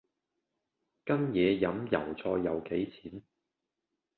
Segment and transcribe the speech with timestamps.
[1.05, 3.21] 跟野飲油菜又幾錢